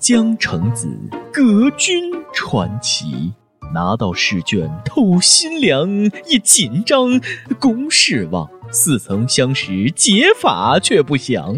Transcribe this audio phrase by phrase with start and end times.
[0.00, 0.88] 江城子，
[1.30, 3.30] 阁君传奇。
[3.74, 5.86] 拿到试卷透心凉，
[6.26, 7.20] 一紧张
[7.60, 8.48] 公事忘。
[8.70, 11.54] 似曾相识，解法却不详。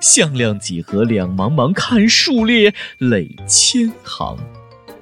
[0.00, 4.38] 向量几何两茫茫，看数列累千行。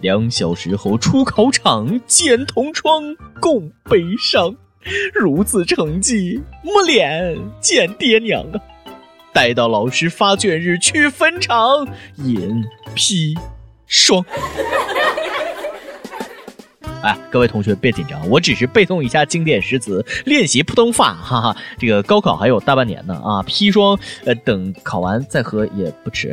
[0.00, 3.04] 两小时后出考场，见同窗
[3.40, 4.52] 共悲伤。
[5.14, 8.58] 如此成绩，没脸见爹娘啊！
[9.34, 11.88] 待到老师发卷日去坟场，
[12.18, 12.64] 饮
[12.94, 13.36] 砒
[13.84, 14.24] 霜。
[17.02, 21.56] 哎，各位同学别紧张，我只是背诵一下经典诗词，练习普通话，哈哈。
[21.78, 26.30] 这个高考还有大半年呢啊，砒霜，呃，等考完再喝也不迟。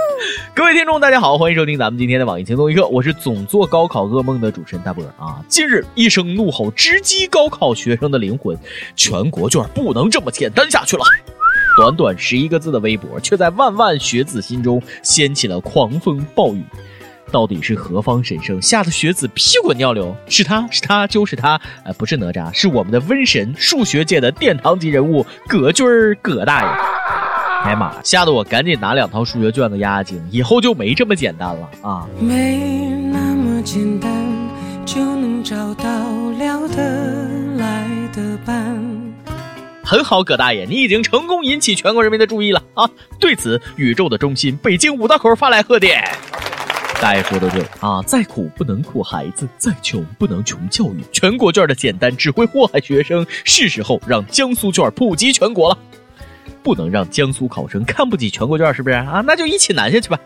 [0.56, 5.44] 各位听众，大家好，欢迎收听咱们今天的网易轻松一刻，我是总做高考噩梦的主持人大波啊。
[5.48, 8.58] 近日，一声怒吼直击高考学生的灵魂，
[8.96, 11.04] 全国卷不能这么简单下去了。
[11.78, 16.64] 短短十一个字的微博，却在万万学子心中掀起了狂风暴雨。
[17.30, 20.12] 到底是何方神圣，吓得学子屁滚尿流？
[20.26, 26.68] 是他是他就是他，呃，不是哪吒，是我们的瘟神，数学界的殿堂级人物葛军儿葛大爷。
[27.62, 32.08] 哎妈，吓得我赶紧拿两套数学卷子压压惊，以后就没这么简单了啊！
[32.18, 32.58] 没
[33.12, 34.10] 那么简单
[34.84, 35.84] 就能找到
[36.38, 39.07] 聊得来的伴。
[39.88, 42.86] 很好，葛大爷，你已经成功引起全国人民的注意了啊！
[43.18, 46.04] 对此，宇宙的中心北京五道口发来贺电。
[47.00, 51.02] 大爷说的对啊，再苦不能苦孩子，再穷不能穷教育。
[51.10, 55.78] 全国卷的简单只会祸害学生，是时候让江苏卷普及全国了。
[56.62, 59.24] 不能让江苏考生看不起全国卷，是不是啊？
[59.26, 60.20] 那就一起难下去吧。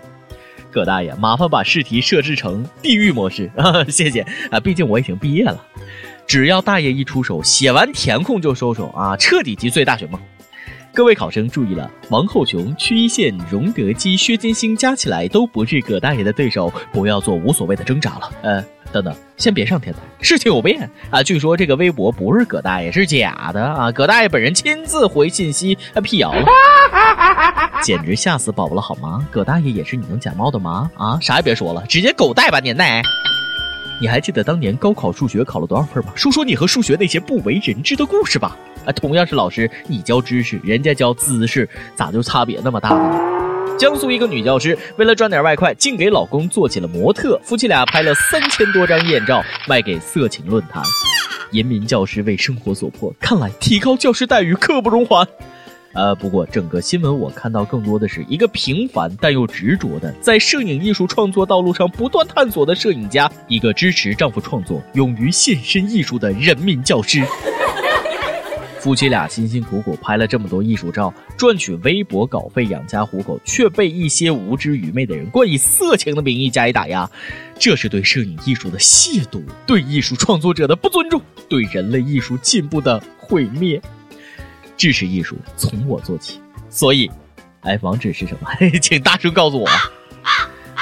[0.72, 3.84] 葛大爷，麻烦把试题设置成地狱模式啊！
[3.84, 5.64] 谢谢啊，毕竟我已经毕业了。
[6.32, 10.18] 只要大爷一出手，写完填空就收手啊，彻底击碎大学梦。
[10.94, 18.30] 各位考生注意了，王后雄、曲一线、荣德基、薛金星加起来都不是葛大爷的对手，不要做无所谓的挣扎了。
[18.40, 21.22] 呃，等等，先别上天台，事情有变啊！
[21.22, 23.92] 据说这个微博不是葛大爷，是假的啊！
[23.92, 26.46] 葛大爷本人亲自回信息辟谣了，
[27.82, 29.28] 简直吓死宝宝了好吗？
[29.30, 30.90] 葛大爷也是你能假冒的吗？
[30.96, 33.02] 啊，啥也别说了，直接狗带吧年代。
[34.02, 36.12] 你还记得当年高考数学考了多少分吗？
[36.16, 38.56] 说说你和数学那些不为人知的故事吧。
[38.84, 43.76] 啊，同样是老师，你教知识，人家教姿势，咋就差别那么大呢？
[43.78, 50.82] 江苏一个女教师为了赚点外快，竟给老公做起了模特，夫妻俩拍了三千多张艳照，卖给色情论坛。
[51.52, 55.24] 人民教师为生活所迫，看来提高教师待遇刻不容缓。
[55.94, 67.22] 呃，不过整个新闻我看到更多的是一个平凡但又执着的，在摄影艺术创作道路上不断探索的摄影家，一个支持丈夫创作、勇于献身艺术的人民教师。
[68.80, 77.08] 夫妻俩辛辛苦苦拍了这么多艺术照，赚取微薄稿费养家糊口，却被一些无知愚昧的人冠以色情的名义加以打压，
[77.60, 83.80] 这是对摄影艺术的亵渎，对艺术创作者的不尊重，对人类艺术进步的毁灭。
[84.76, 86.40] 支持艺术从我做起，
[86.70, 87.10] 所以，
[87.60, 88.48] 哎，网址是什么？
[88.80, 89.68] 请大声告诉我。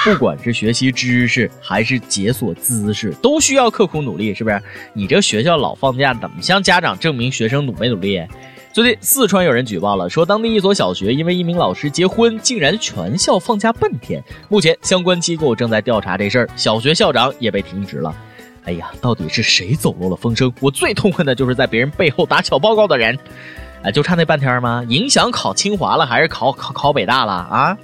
[0.03, 4.59] 不管是学习知识还是解锁姿势，都需要刻苦努力，是不是？
[4.93, 8.19] 你这学校老放假，怎么向家长证明学生努没努力？
[8.73, 14.23] 最近四川有人举报了，说当地一所小学因为一名老师结婚，竟然全校放假半天。
[14.49, 18.15] 目前相关机构正在调查这事儿，小学校长也被停职了。
[18.63, 20.51] 哎呀，到底是谁走漏了风声？
[20.61, 23.19] 我最痛恨的就是在别人背后打小报告的人。
[23.83, 24.83] 哎，就差那半天吗？
[24.87, 27.77] 影响考清华了，还是考考考北大了啊？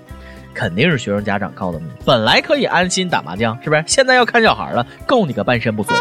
[0.53, 1.85] 肯定是学生家长告的密。
[2.06, 3.84] 本来可以安心打麻将，是不是？
[3.88, 5.96] 现在要看小孩了，够你个半身不遂。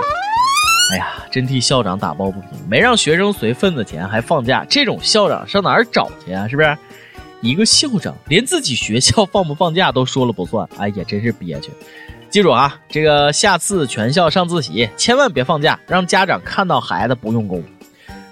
[0.93, 6.47] 哎呀，真替校长打抱不平，没让学生随份子钱还放假，这种校长上哪儿找去啊？
[6.47, 6.77] 是不是？
[7.41, 11.71] 一个校长连自己学校放不放假都说了不算，哎呀，真是憋屈。
[12.29, 17.63] 记住啊，这个下次全校上自习，千万别放假，让家长看到孩子不用功。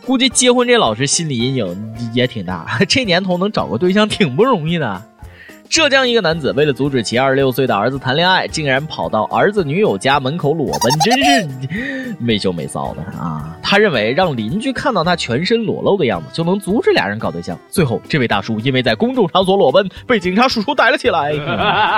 [0.06, 5.03] 估计结婚这老师心理阴影也挺大， 这年头能找个对象挺不容易的。
[5.74, 13.59] 浙江一个男子为了阻止其二十六岁的儿子谈恋爱，竟然跑到儿子女友家门口裸奔，真是 没羞没臊的啊！
[13.60, 17.59] 他认为让邻居看到他全身裸露的样子，就能阻止俩人搞对象。
[17.68, 21.32] 最后，这位大叔因为在公众场所裸奔，被警察叔叔逮了起来。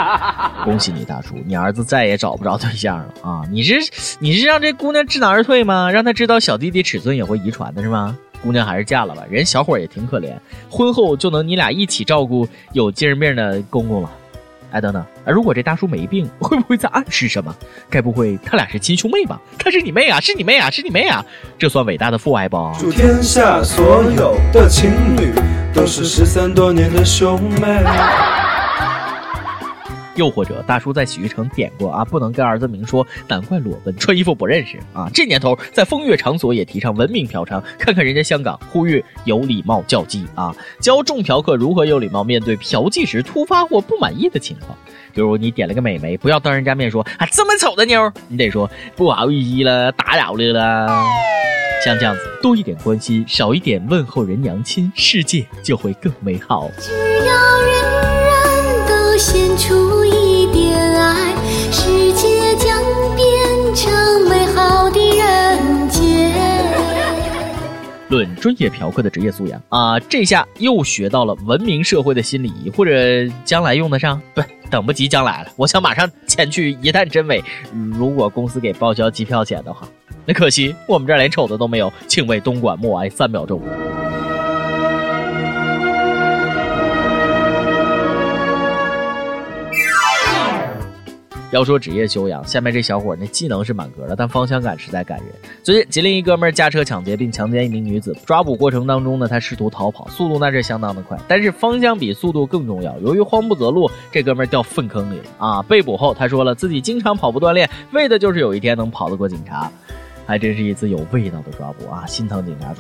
[0.64, 3.42] 恭喜你，大叔，你儿子再也找不着对象了啊！
[3.52, 3.74] 你是
[4.20, 5.90] 你是让这姑娘知难而退吗？
[5.92, 8.16] 让她知道小弟弟尺寸也会遗传的是吗？
[8.46, 10.32] 姑娘还是嫁了吧，人小伙也挺可怜，
[10.70, 14.10] 婚后就能你俩一起照顾有精神病的公公了。
[14.70, 17.52] 哎，等等，如果这大叔没病，会不会在暗示什么？
[17.90, 19.40] 该不会他俩是亲兄妹吧？
[19.58, 21.24] 他是你妹啊，是你妹啊，是你妹啊！
[21.58, 22.72] 这算伟大的父爱不？
[22.78, 25.32] 祝天下所有的情侣
[25.74, 28.45] 都是失散多年的兄妹。
[30.16, 35.08] 又或者大叔在洗浴城点过啊，不能跟儿子明说，难怪裸奔，穿衣服不认识啊。
[35.14, 44.76] 这年头在风月场所也提倡文明嫖娼，看看人家香港呼吁有礼貌叫妓啊，教众嫖客如何有礼貌面对嫖妓时突发或不满意的情况。
[45.14, 51.04] 比如你点了个美眉，不要当人家面说啊这么丑的妞，你得说不好意思了，打扰了啦。
[51.84, 56.70] 像这样子，多一点关心，少一点问候人娘亲，世界就会更美好。
[56.78, 57.82] 只要人
[58.24, 59.85] 人都献出
[68.08, 72.92] 论专业嫖客的职业素养啊，这下又学到了文明社会的心理仪，或者
[73.44, 74.20] 将来用得上？
[74.34, 77.42] 不，等不及将来了，我想马上前去一探真伪。
[77.92, 79.88] 如果公司给报销机票钱的话。
[80.28, 83.60] 那可惜，我们这儿连丑的都没有，请为东莞默哀三秒钟。
[91.56, 95.28] 要说职业修养，下面这小伙那技能是满格的，但方向感实在感人。
[95.62, 102.94] 最近吉林一哥们驾车抢劫并强奸一名女子，抓捕过程当中呢，他试图逃跑，速度那是相当的快，但是方向比速度更重要。
[103.00, 105.62] 由于慌不择路，这哥们掉粪坑里了啊！
[105.62, 109.72] 被捕后，他说了自己经常跑步锻炼，为的就是有一天能跑得过警察。
[110.26, 112.04] 还真是一次有味道的抓捕啊！
[112.04, 112.74] 心疼警察。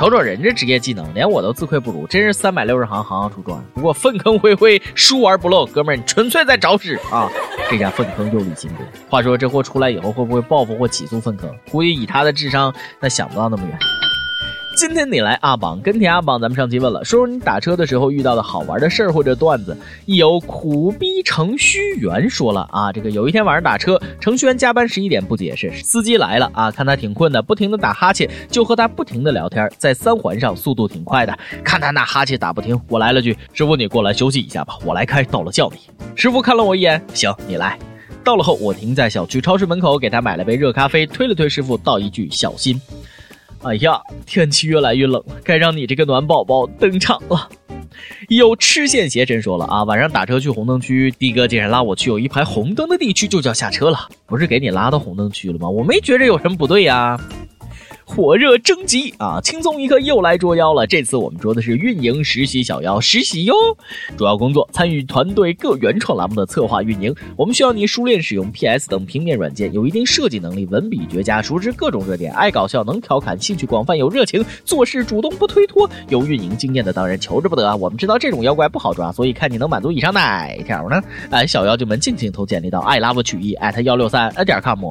[0.00, 3.66] 瞅瞅人这职业技能，连我都自愧不如，真是三百六十行，行行出状元。
[3.74, 7.28] 不过粪坑灰灰，疏而不漏，哥们儿，你纯粹在找屎啊！
[7.70, 8.86] 这家粪坑又立新功。
[9.10, 11.54] 话说这货出来以后会不会报复或起诉粪坑？
[11.70, 13.78] 估计以他的智商，那想不到那么远。
[14.76, 19.76] 今天你来阿榜跟帖阿榜，咱们上期问了，说说你打车的时候遇到的好玩的事儿或者段子。
[20.06, 35.78] 有苦逼程序员说了啊，这个有一天晚上打车，程序员加班十一点不解释，司机来了啊，看他挺困的，不停的打哈欠，就和他不停的聊天，在三环上速度挺快的，看他那哈欠打不停，我来了句师傅你过来休息一下吧，我来开，到了叫你。
[36.14, 37.78] 师傅看了我一眼，行你来。
[38.22, 42.80] 到了后我停在小区超市门口，给他买了杯热咖啡，推了推师傅，道一句小心。
[43.62, 47.48] 哎呀，天气越来越冷了，该让你这个暖宝宝登场了。
[48.28, 54.08] 有吃线邪神说了啊，晚上打车去红灯区，的哥竟然拉我去有一排红灯的地区，就叫下车了。
[54.26, 55.68] 不是给你拉到红灯区了吗？
[55.68, 57.18] 我没觉着有什么不对呀。
[58.12, 59.40] 火热征集啊！
[59.40, 60.84] 轻松一刻又来捉妖了。
[60.84, 63.54] 这次我们捉的是运营实习小妖实习哟。
[64.18, 67.14] 主要工作参与团队各原创栏目的策划运营。
[67.36, 77.76] 我们需要你熟练使用 PS 等平面软件，有一定设计能力，文笔绝佳，熟知各种热点，爱搞笑，能调侃，兴趣广泛，有热情，做事主动不推脱，有运营经验的当然求之不得啊。
[77.76, 81.00] 我们知道这种妖怪不好抓，所以看你能满足以上哪条呢？
[81.30, 84.84] 哎，小妖精们尽情投简历到 i love 曲艺幺六三点 com。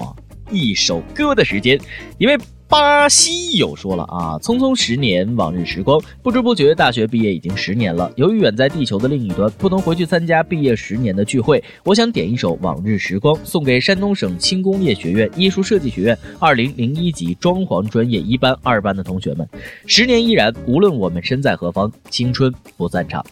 [0.49, 1.77] 一首歌的时间，
[2.17, 2.37] 因为。
[2.69, 8.11] 巴西友说了啊，匆匆十年，往日时光，不知不觉大学毕业已经十年了。
[8.15, 19.49] 由于远在地球的另一端，不能回去参加毕业十年的聚会，我想点一首《往日时光》，送给山东省轻工业学院艺术设计学院二零零一级装潢专业一班、二班的同学们。
[19.87, 23.25] 十年依然，无论我们身在何方，青春不散场。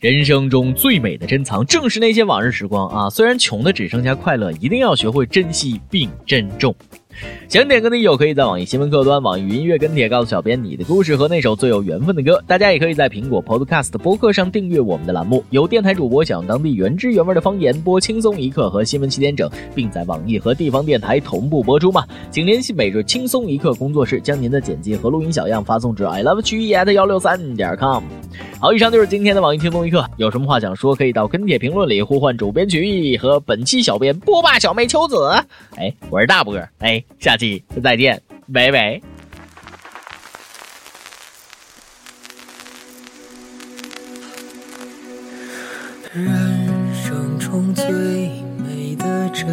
[0.00, 3.10] 人生中最美的珍藏，正是那些往日时光啊！
[3.10, 6.74] 虽然穷的只剩下快乐，一定要学会珍惜并珍重。
[7.48, 12.42] 想点歌的友可以在网易新闻客户端、网易云音乐跟帖告诉小编你的故事和那首最有缘分的歌。
[12.46, 22.04] 大家也可以在苹果 Podcast 播客上订阅我们的栏目，由电台主播讲当地原汁原味的方言，播轻松一刻和新闻七点整，并在网易和地方电台同步播出嘛？
[22.30, 28.02] 请联系每日轻松一刻工作室，将您的简介和录音小样发送至 i love 曲艺 at 幺六三点 com。
[28.60, 35.16] 好，以上就是今天的网易轻松一刻，有什么话想说，可以到跟帖评论里呼唤主编曲艺和本期小编波霸小妹秋子。
[35.76, 37.02] 哎，我是大波，哎。
[37.18, 38.22] 下期再见，
[38.52, 39.00] 拜拜。
[46.12, 47.84] 人生中最
[48.56, 49.46] 美的真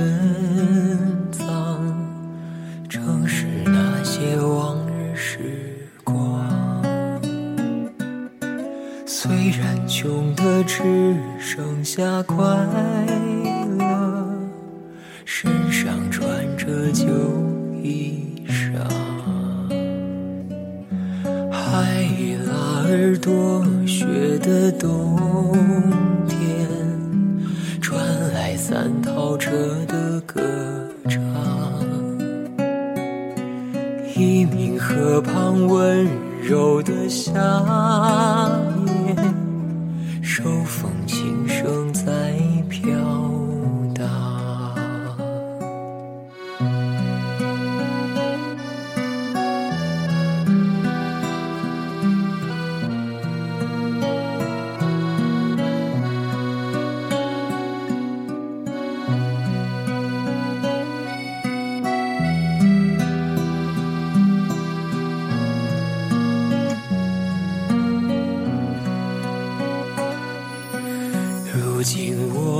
[15.73, 16.23] 上穿
[16.55, 17.07] 着旧。
[17.81, 18.77] 衣裳，
[21.51, 22.05] 海
[22.45, 24.05] 拉尔多雪
[24.37, 25.19] 的冬
[26.29, 26.39] 天，
[27.81, 27.99] 传
[28.33, 29.51] 来三套车
[29.87, 30.39] 的歌
[31.09, 31.19] 唱。
[34.15, 36.07] 一名河旁温
[36.43, 37.33] 柔的夏
[38.85, 39.15] 夜，
[40.21, 40.89] 手风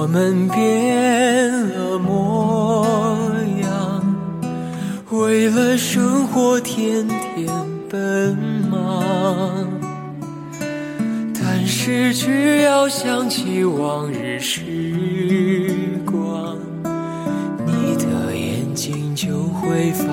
[0.03, 3.25] 我们变了模
[3.62, 4.15] 样，
[5.12, 7.48] 为了生活天天
[7.89, 8.38] 奔
[8.69, 9.65] 忙。
[11.33, 14.62] 但是只要想起往日时
[16.05, 16.57] 光，
[17.65, 20.12] 你的眼睛就会发。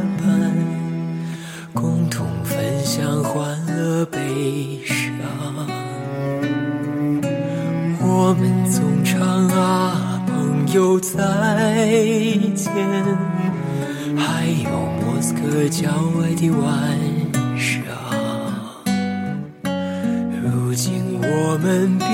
[2.93, 4.19] 像欢乐悲
[4.83, 4.97] 伤，
[8.01, 11.17] 我们总唱啊朋友再
[12.53, 12.69] 见，
[14.17, 14.69] 还有
[14.99, 16.67] 莫斯科郊外的晚
[17.57, 17.81] 上。
[20.43, 22.09] 如今我们变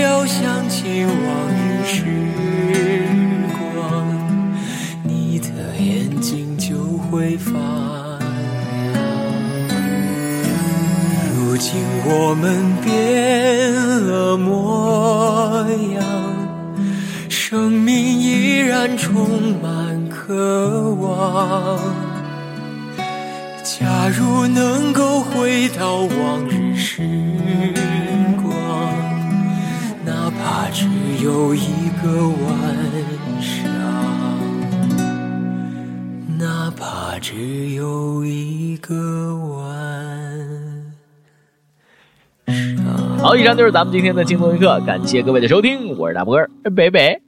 [0.00, 1.16] 要想起往
[1.54, 2.02] 日时
[3.58, 4.06] 光，
[5.02, 5.46] 你的
[5.78, 6.76] 眼睛就
[7.10, 7.58] 会发亮。
[11.36, 13.72] 如今我们变
[14.06, 16.04] 了模样，
[17.28, 21.78] 生命依然充满渴望。
[23.64, 26.57] 假如能够回到往日
[32.02, 32.54] 个晚
[33.40, 33.64] 上，
[36.38, 39.58] 哪怕只有一个晚
[42.46, 43.18] 上。
[43.18, 47.20] 好，以上就是咱们今天的轻松一刻，感谢各位的收听，我是大波儿，北北。